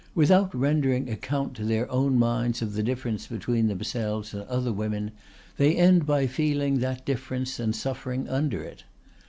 [0.15, 5.11] Without rendering account to their own minds of the difference between themselves and other women,
[5.57, 8.83] they end by feeling that difference and suffering under it.